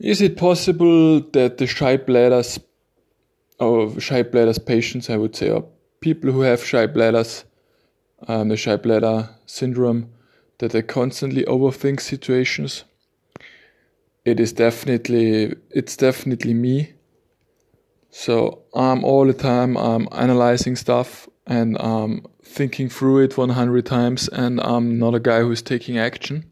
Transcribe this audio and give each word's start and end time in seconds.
Is 0.00 0.22
it 0.22 0.38
possible 0.38 1.20
that 1.20 1.58
the 1.58 1.66
shy 1.66 1.98
bladders, 1.98 2.58
or 3.58 4.00
shy 4.00 4.22
bladders 4.22 4.58
patients, 4.58 5.10
I 5.10 5.18
would 5.18 5.36
say, 5.36 5.50
or 5.50 5.68
people 6.00 6.32
who 6.32 6.40
have 6.40 6.64
shy 6.64 6.86
bladders, 6.86 7.44
um, 8.26 8.48
the 8.48 8.56
shy 8.56 8.76
bladder 8.76 9.28
syndrome, 9.44 10.10
that 10.58 10.72
they 10.72 10.80
constantly 10.80 11.44
overthink 11.44 12.00
situations? 12.00 12.84
It 14.24 14.40
is 14.40 14.54
definitely, 14.54 15.54
it's 15.70 15.98
definitely 15.98 16.54
me. 16.54 16.94
So 18.08 18.62
I'm 18.74 19.04
all 19.04 19.26
the 19.26 19.34
time 19.34 19.76
I'm 19.76 20.08
analyzing 20.12 20.76
stuff 20.76 21.28
and 21.46 21.76
I'm 21.78 22.24
thinking 22.42 22.88
through 22.88 23.24
it 23.24 23.36
100 23.36 23.84
times, 23.84 24.28
and 24.28 24.60
I'm 24.60 24.98
not 24.98 25.14
a 25.14 25.20
guy 25.20 25.40
who's 25.40 25.62
taking 25.62 25.98
action. 25.98 26.49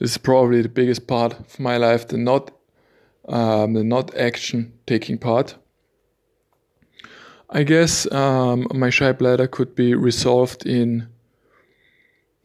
This 0.00 0.12
is 0.12 0.18
probably 0.18 0.62
the 0.62 0.68
biggest 0.70 1.06
part 1.06 1.38
of 1.38 1.60
my 1.60 1.76
life, 1.76 2.08
the 2.08 2.16
not 2.16 2.50
um, 3.28 3.74
the 3.74 3.84
not 3.84 4.16
action 4.16 4.72
taking 4.86 5.18
part. 5.18 5.56
I 7.50 7.64
guess 7.64 8.10
um, 8.10 8.66
my 8.72 8.88
shy 8.88 9.12
bladder 9.12 9.46
could 9.46 9.74
be 9.74 9.94
resolved 9.94 10.66
in. 10.66 11.08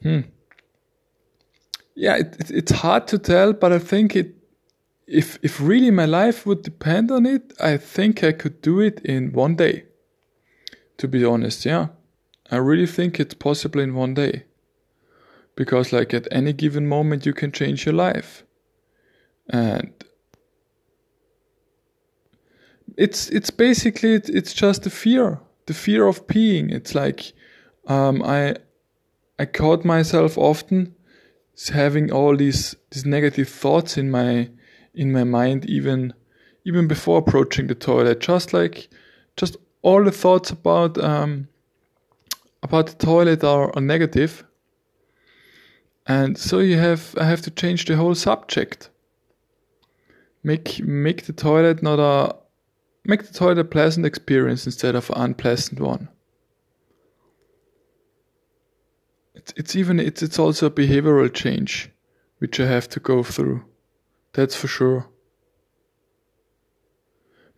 Hmm. 0.04 0.22
Yeah, 1.96 2.18
it, 2.18 2.36
it, 2.40 2.52
it's 2.52 2.72
hard 2.74 3.08
to 3.08 3.18
tell, 3.18 3.54
but 3.54 3.72
I 3.72 3.80
think 3.80 4.16
it. 4.16 4.36
If 5.08 5.40
if 5.42 5.62
really 5.62 5.92
my 5.92 6.06
life 6.06 6.46
would 6.46 6.62
depend 6.62 7.10
on 7.10 7.26
it, 7.26 7.54
I 7.62 7.78
think 7.78 8.24
I 8.24 8.34
could 8.34 8.62
do 8.62 8.82
it 8.82 9.00
in 9.06 9.32
one 9.32 9.56
day. 9.56 9.86
To 10.98 11.08
be 11.08 11.24
honest, 11.24 11.64
yeah, 11.66 11.88
I 12.52 12.58
really 12.58 12.88
think 12.88 13.20
it's 13.20 13.36
possible 13.36 13.80
in 13.80 13.96
one 13.96 14.14
day 14.14 14.44
because 15.56 15.94
like 15.94 16.14
at 16.14 16.28
any 16.32 16.54
given 16.54 16.88
moment 16.88 17.26
you 17.26 17.34
can 17.34 17.52
change 17.52 17.86
your 17.86 17.96
life. 17.96 18.44
And 19.50 19.94
it's 22.98 23.30
it's 23.30 23.50
basically 23.50 24.14
it's 24.14 24.54
just 24.54 24.84
the 24.84 24.90
fear 24.90 25.40
the 25.66 25.74
fear 25.74 26.08
of 26.08 26.28
peeing. 26.28 26.72
It's 26.72 26.96
like 26.96 27.34
um, 27.88 28.22
i 28.24 28.56
i 29.38 29.46
caught 29.46 29.86
myself 29.86 30.38
often 30.38 30.96
having 31.74 32.12
all 32.12 32.36
these 32.36 32.76
these 32.92 33.06
negative 33.06 33.50
thoughts 33.50 33.98
in 33.98 34.10
my 34.12 34.50
in 34.94 35.12
my 35.12 35.24
mind 35.24 35.66
even 35.66 36.14
even 36.66 36.88
before 36.88 37.20
approaching 37.20 37.68
the 37.68 37.76
toilet. 37.76 38.20
Just 38.20 38.54
like 38.54 38.90
just 39.38 39.58
all 39.82 40.04
the 40.04 40.12
thoughts 40.12 40.50
about 40.50 40.98
um, 40.98 41.48
about 42.64 42.88
the 42.88 43.06
toilet 43.06 43.44
are, 43.44 43.72
are 43.76 43.82
negative 43.82 44.44
and 46.08 46.38
so 46.38 46.60
you 46.60 46.78
have 46.78 47.16
I 47.20 47.26
have 47.26 47.42
to 47.44 47.52
change 47.52 47.86
the 47.86 47.96
whole 47.96 48.16
subject. 48.16 48.90
Make 50.44 50.84
make 50.84 51.26
the 51.26 51.34
toilet 51.34 51.82
not 51.82 52.00
a 52.00 52.36
make 53.04 53.26
the 53.26 53.34
toilet 53.34 53.60
a 53.60 53.64
pleasant 53.64 54.06
experience 54.06 54.66
instead 54.66 54.96
of 54.96 55.10
an 55.10 55.18
unpleasant 55.18 55.80
one. 55.80 56.10
It's 59.34 59.54
it's 59.58 59.76
even 59.76 60.00
it's 60.00 60.22
it's 60.22 60.38
also 60.38 60.68
a 60.68 60.72
behavioral 60.72 61.34
change 61.34 61.92
which 62.38 62.60
I 62.60 62.68
have 62.68 62.88
to 62.90 63.00
go 63.00 63.24
through. 63.24 63.66
That's 64.34 64.56
for 64.56 64.68
sure. 64.68 65.08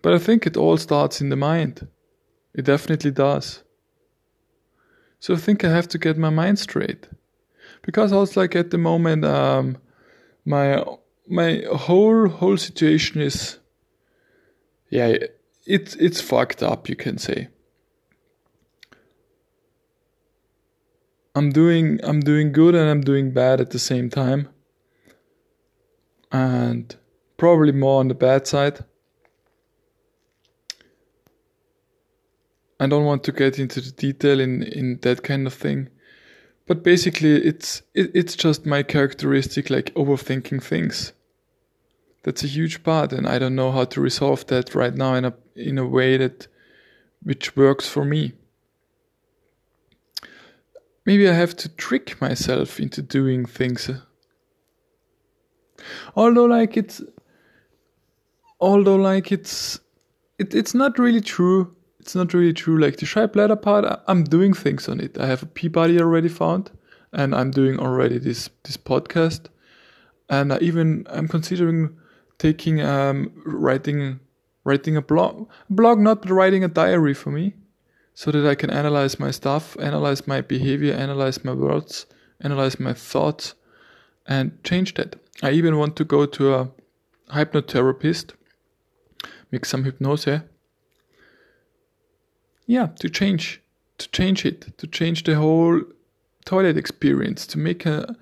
But 0.02 0.14
I 0.14 0.20
think 0.20 0.46
it 0.46 0.56
all 0.56 0.78
starts 0.78 1.20
in 1.20 1.30
the 1.30 1.36
mind. 1.36 1.88
It 2.54 2.64
definitely 2.64 3.12
does. 3.12 3.64
So 5.20 5.34
I 5.34 5.38
think 5.38 5.64
I 5.64 5.70
have 5.70 5.88
to 5.90 5.98
get 5.98 6.18
my 6.18 6.30
mind 6.30 6.60
straight 6.60 7.08
because 7.82 8.12
also 8.12 8.42
like 8.42 8.56
at 8.56 8.72
the 8.72 8.78
moment 8.78 9.26
um, 9.26 9.78
my 10.46 10.84
my 11.28 11.64
whole 11.74 12.28
whole 12.28 12.58
situation 12.58 13.22
is 13.22 13.60
yeah 14.90 15.18
it's 15.66 15.96
it's 15.96 16.22
fucked 16.22 16.64
up 16.64 16.90
you 16.90 16.96
can 16.96 17.18
say. 17.18 17.50
I'm 21.36 21.52
doing 21.52 22.00
i'm 22.04 22.22
doing 22.22 22.52
good 22.52 22.74
and 22.74 22.90
i'm 22.90 23.02
doing 23.02 23.32
bad 23.32 23.62
at 23.62 23.70
the 23.72 23.80
same 23.80 24.10
time. 24.10 24.50
And 26.32 26.96
probably 27.38 27.72
more 27.72 28.00
on 28.00 28.08
the 28.08 28.16
bad 28.16 28.48
side. 28.48 28.84
I 32.80 32.88
don't 32.88 33.06
want 33.06 33.24
to 33.26 33.32
get 33.32 33.60
into 33.60 33.82
the 33.82 33.92
detail 33.92 34.40
in 34.40 34.64
in 34.64 35.00
that 35.02 35.24
kind 35.24 35.48
of 35.48 35.54
thing 35.54 35.90
but 36.68 36.84
basically 36.84 37.36
it's 37.36 37.82
it, 37.96 38.12
it's 38.14 38.36
just 38.36 38.66
my 38.66 38.84
characteristic 38.84 39.70
like 39.70 39.94
overthinking 39.96 40.62
things. 40.62 41.14
That's 42.24 42.44
a 42.44 42.48
huge 42.48 42.84
part 42.84 43.14
and 43.14 43.26
i 43.26 43.40
don't 43.40 43.56
know 43.56 43.72
how 43.72 43.86
to 43.86 44.02
resolve 44.02 44.46
that 44.48 44.76
right 44.76 44.94
now 44.94 45.14
in 45.14 45.26
a 45.26 45.34
in 45.56 45.78
a 45.78 45.88
way 45.88 46.18
that 46.18 46.48
which 47.24 47.56
works 47.56 47.88
for 47.88 48.06
me. 48.06 48.34
Maybe 51.06 51.28
i 51.30 51.34
have 51.34 51.56
to 51.58 51.70
trick 51.70 52.20
myself 52.22 52.80
into 52.80 53.02
doing 53.02 53.46
things. 53.46 53.90
Although 56.16 56.46
like 56.46 56.76
it's 56.76 57.02
although 58.60 58.98
like 58.98 59.32
it's 59.32 59.80
it, 60.38 60.54
it's 60.54 60.74
not 60.74 61.00
really 61.00 61.22
true 61.22 61.77
it's 62.08 62.16
not 62.16 62.34
really 62.34 62.54
true. 62.54 62.80
Like 62.80 62.96
the 62.96 63.06
shy 63.06 63.26
bladder 63.26 63.58
part, 63.58 63.84
I'm 64.08 64.24
doing 64.24 64.54
things 64.54 64.88
on 64.88 65.02
it. 65.02 65.18
I 65.18 65.26
have 65.28 65.44
a 65.44 65.46
pee 65.46 65.68
buddy 65.68 66.00
already 66.00 66.30
found, 66.30 66.72
and 67.12 67.36
I'm 67.36 67.52
doing 67.52 67.78
already 67.80 68.18
this 68.18 68.50
this 68.64 68.78
podcast, 68.78 69.48
and 70.30 70.54
I 70.54 70.60
even 70.60 71.06
I'm 71.10 71.28
considering 71.28 71.98
taking 72.38 72.80
um 72.80 73.34
writing 73.46 74.22
writing 74.64 74.96
a 74.96 75.02
blog 75.02 75.50
blog 75.70 76.00
not 76.00 76.22
but 76.22 76.32
writing 76.32 76.64
a 76.64 76.70
diary 76.70 77.14
for 77.14 77.32
me, 77.32 77.56
so 78.14 78.32
that 78.32 78.48
I 78.48 78.56
can 78.56 78.70
analyze 78.70 79.20
my 79.20 79.32
stuff, 79.32 79.76
analyze 79.78 80.26
my 80.28 80.40
behavior, 80.40 80.94
analyze 80.94 81.44
my 81.44 81.52
words, 81.52 82.06
analyze 82.40 82.80
my 82.80 82.94
thoughts, 82.94 83.54
and 84.26 84.64
change 84.64 84.94
that. 84.94 85.18
I 85.44 85.52
even 85.52 85.76
want 85.76 85.98
to 85.98 86.06
go 86.06 86.26
to 86.26 86.54
a 86.56 86.72
hypnotherapist, 87.34 88.32
make 89.52 89.66
some 89.66 89.84
hypnosis 89.84 90.40
yeah, 92.68 92.88
to 93.00 93.10
change, 93.10 93.62
to 93.98 94.10
change 94.12 94.46
it, 94.46 94.78
to 94.78 94.86
change 94.86 95.24
the 95.24 95.36
whole 95.36 95.82
toilet 96.46 96.78
experience, 96.78 97.48
to 97.48 97.58
make 97.58 97.86
a 97.86 98.16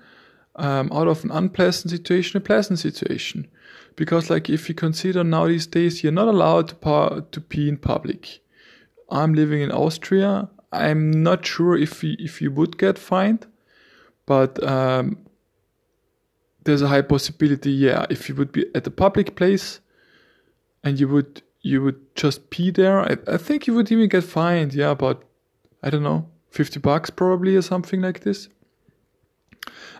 um, 0.54 0.90
out 0.90 1.06
of 1.06 1.22
an 1.22 1.30
unpleasant 1.30 1.90
situation 1.90 2.38
a 2.38 2.40
pleasant 2.40 2.78
situation. 2.78 3.46
Because 3.94 4.30
like 4.30 4.48
if 4.48 4.68
you 4.68 4.74
consider 4.74 5.22
now 5.22 5.46
these 5.46 5.66
days, 5.66 6.02
you're 6.02 6.12
not 6.12 6.28
allowed 6.28 6.68
to 6.68 6.74
pa- 6.76 7.20
to 7.20 7.40
pee 7.40 7.68
in 7.68 7.76
public. 7.76 8.40
I'm 9.10 9.34
living 9.34 9.60
in 9.60 9.70
Austria. 9.70 10.48
I'm 10.72 11.22
not 11.22 11.44
sure 11.44 11.76
if 11.76 12.02
you, 12.02 12.16
if 12.18 12.40
you 12.40 12.50
would 12.50 12.78
get 12.78 12.98
fined, 12.98 13.46
but 14.26 14.62
um, 14.62 15.18
there's 16.64 16.82
a 16.82 16.88
high 16.88 17.02
possibility. 17.02 17.70
Yeah, 17.70 18.06
if 18.10 18.28
you 18.28 18.34
would 18.34 18.52
be 18.52 18.66
at 18.74 18.86
a 18.86 18.90
public 18.90 19.36
place 19.36 19.80
and 20.84 21.00
you 21.00 21.08
would 21.08 21.42
you 21.66 21.82
would 21.82 22.00
just 22.14 22.50
pee 22.50 22.70
there. 22.70 23.00
I, 23.00 23.16
I 23.26 23.36
think 23.36 23.66
you 23.66 23.74
would 23.74 23.90
even 23.90 24.08
get 24.08 24.24
fined. 24.24 24.72
Yeah, 24.72 24.90
about 24.90 25.24
I 25.82 25.90
don't 25.90 26.04
know, 26.04 26.28
fifty 26.50 26.78
bucks 26.78 27.10
probably 27.10 27.56
or 27.56 27.62
something 27.62 28.00
like 28.00 28.20
this. 28.20 28.48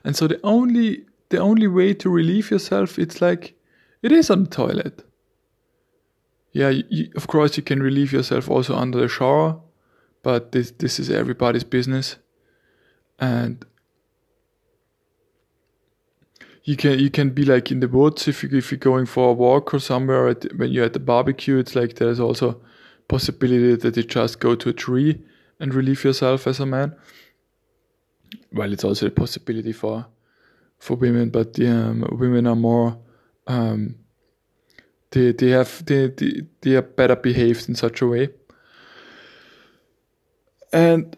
And 0.05 0.15
so 0.15 0.29
the 0.29 0.41
only 0.43 1.05
the 1.29 1.39
only 1.39 1.67
way 1.67 1.95
to 1.95 2.09
relieve 2.09 2.51
yourself, 2.51 2.99
it's 2.99 3.21
like 3.21 3.55
it 4.03 4.13
is 4.13 4.31
on 4.31 4.45
the 4.45 4.51
toilet. 4.51 5.03
Yeah, 6.53 6.71
you, 6.71 7.11
of 7.17 7.27
course 7.27 7.57
you 7.57 7.63
can 7.63 7.83
relieve 7.83 8.13
yourself 8.13 8.49
also 8.49 8.75
under 8.77 9.01
the 9.01 9.09
shower, 9.09 9.61
but 10.23 10.53
this 10.53 10.71
this 10.71 11.01
is 11.01 11.11
everybody's 11.11 11.65
business, 11.65 12.17
and 13.19 13.65
you 16.67 16.77
can 16.77 16.99
you 16.99 17.11
can 17.11 17.31
be 17.31 17.45
like 17.45 17.71
in 17.71 17.79
the 17.79 17.87
woods 17.87 18.27
if 18.27 18.43
you 18.43 18.51
if 18.53 18.73
you're 18.73 18.79
going 18.79 19.07
for 19.07 19.31
a 19.31 19.33
walk 19.33 19.73
or 19.73 19.79
somewhere 19.79 20.29
at, 20.29 20.45
when 20.57 20.71
you're 20.73 20.85
at 20.85 20.95
the 20.95 20.99
barbecue. 20.99 21.59
It's 21.59 21.77
like 21.77 21.95
there's 21.95 22.19
also 22.19 22.61
possibility 23.07 23.77
that 23.77 23.97
you 23.97 24.03
just 24.03 24.41
go 24.41 24.57
to 24.57 24.71
a 24.71 24.73
tree 24.73 25.23
and 25.61 25.73
relieve 25.73 26.03
yourself 26.03 26.49
as 26.49 26.59
a 26.59 26.67
man. 26.67 26.97
Well 28.53 28.73
it's 28.73 28.83
also 28.83 29.07
a 29.07 29.11
possibility 29.11 29.73
for 29.73 30.07
for 30.79 30.97
women 30.97 31.31
but 31.31 31.59
um, 31.61 32.05
women 32.11 32.49
are 32.49 32.57
more 32.57 32.99
um, 33.47 33.95
they 35.13 35.31
they 35.31 35.51
have 35.51 35.87
they, 35.87 36.09
they 36.09 36.43
they 36.63 36.75
are 36.75 36.83
better 36.83 37.15
behaved 37.15 37.69
in 37.69 37.77
such 37.77 38.03
a 38.03 38.09
way. 38.09 38.31
And 40.73 41.17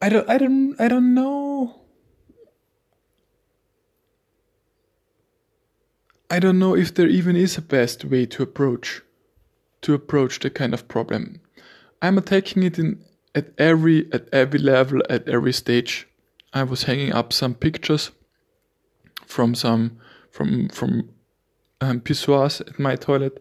I 0.00 0.08
don't 0.08 0.30
I 0.30 0.38
don't 0.38 0.80
I 0.80 0.88
don't 0.88 1.12
know 1.12 1.83
I 6.34 6.40
don't 6.40 6.58
know 6.58 6.74
if 6.74 6.92
there 6.92 7.06
even 7.06 7.36
is 7.36 7.56
a 7.56 7.62
best 7.62 8.04
way 8.04 8.26
to 8.26 8.42
approach 8.42 9.02
to 9.82 9.94
approach 9.94 10.40
the 10.40 10.50
kind 10.50 10.74
of 10.74 10.88
problem. 10.88 11.40
I'm 12.02 12.18
attacking 12.18 12.64
it 12.64 12.76
in 12.76 13.04
at 13.36 13.52
every 13.56 14.12
at 14.12 14.28
every 14.32 14.58
level 14.58 15.00
at 15.08 15.28
every 15.28 15.52
stage. 15.52 16.08
I 16.52 16.64
was 16.64 16.82
hanging 16.82 17.12
up 17.12 17.32
some 17.32 17.54
pictures 17.54 18.10
from 19.26 19.54
some 19.54 19.98
from 20.32 20.70
from 20.70 21.08
um, 21.80 22.00
pissoirs 22.00 22.60
at 22.60 22.80
my 22.80 22.96
toilet, 22.96 23.40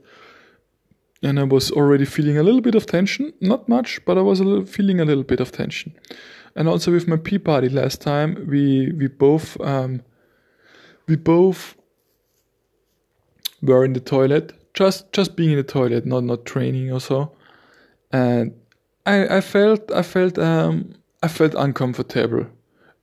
and 1.24 1.40
I 1.40 1.46
was 1.46 1.72
already 1.72 2.06
feeling 2.06 2.38
a 2.38 2.44
little 2.44 2.62
bit 2.62 2.76
of 2.76 2.86
tension. 2.86 3.34
Not 3.42 3.68
much, 3.68 4.06
but 4.06 4.20
I 4.20 4.22
was 4.22 4.40
a 4.40 4.44
little, 4.44 4.66
feeling 4.68 5.00
a 5.00 5.06
little 5.06 5.24
bit 5.24 5.40
of 5.40 5.52
tension. 5.52 5.96
And 6.56 6.68
also 6.70 6.92
with 6.92 7.08
my 7.08 7.18
pee 7.18 7.40
buddy 7.40 7.70
last 7.70 8.02
time, 8.02 8.46
we 8.48 8.92
we 8.92 9.08
both 9.08 9.60
um, 9.62 10.04
we 11.08 11.16
both 11.16 11.76
were 13.64 13.86
in 13.86 13.94
the 13.94 14.02
toilet, 14.02 14.54
just 14.74 15.12
just 15.14 15.36
being 15.36 15.52
in 15.52 15.58
the 15.58 15.64
toilet, 15.64 16.06
not 16.06 16.24
not 16.24 16.46
training 16.46 16.92
or 16.92 17.00
so. 17.00 17.32
And 18.12 18.54
I 19.06 19.38
I 19.38 19.42
felt 19.42 19.92
I 19.92 20.04
felt 20.04 20.38
um 20.38 20.96
I 21.24 21.30
felt 21.30 21.56
uncomfortable. 21.56 22.48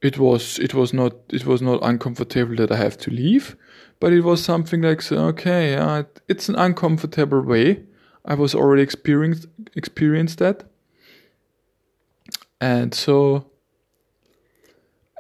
It 0.03 0.19
was 0.19 0.59
it 0.59 0.75
was 0.75 0.93
not 0.93 1.15
it 1.31 1.47
was 1.47 1.63
not 1.63 1.81
uncomfortable 1.83 2.57
that 2.57 2.73
I 2.73 2.77
have 2.77 2.99
to 2.99 3.11
leave, 3.11 3.57
but 4.01 4.13
it 4.13 4.23
was 4.23 4.43
something 4.45 4.83
like 4.83 5.03
so, 5.03 5.17
okay, 5.29 5.77
uh, 5.77 6.05
it's 6.29 6.49
an 6.49 6.57
uncomfortable 6.57 7.43
way. 7.43 7.85
I 8.25 8.35
was 8.35 8.55
already 8.55 8.83
experienced 8.83 9.47
experienced 9.77 10.39
that, 10.39 10.65
and 12.61 12.95
so 12.95 13.47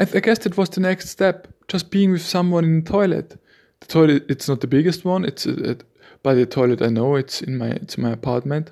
I, 0.00 0.04
I 0.04 0.20
guess 0.20 0.40
that 0.40 0.56
was 0.56 0.70
the 0.70 0.80
next 0.80 1.08
step. 1.08 1.48
Just 1.68 1.90
being 1.90 2.12
with 2.12 2.22
someone 2.22 2.64
in 2.64 2.84
the 2.84 2.90
toilet. 2.90 3.39
The 3.80 3.86
toilet 3.86 4.26
it's 4.28 4.48
not 4.48 4.60
the 4.60 4.66
biggest 4.66 5.04
one. 5.04 5.24
It's 5.24 5.46
uh, 5.46 5.76
a, 5.76 5.76
by 6.22 6.34
the 6.34 6.46
toilet 6.46 6.82
I 6.82 6.88
know 6.88 7.16
it's 7.16 7.42
in 7.42 7.56
my 7.58 7.68
it's 7.68 7.98
my 7.98 8.10
apartment. 8.10 8.70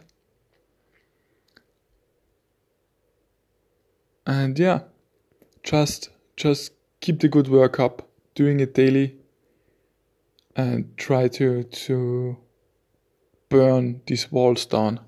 And 4.26 4.58
yeah, 4.58 4.80
just 5.62 6.10
just 6.36 6.72
keep 7.00 7.20
the 7.20 7.28
good 7.28 7.48
work 7.48 7.80
up, 7.80 8.08
doing 8.34 8.60
it 8.60 8.74
daily, 8.74 9.16
and 10.54 10.96
try 10.96 11.28
to 11.28 11.62
to 11.64 12.36
burn 13.48 14.02
these 14.06 14.30
walls 14.30 14.66
down. 14.66 15.00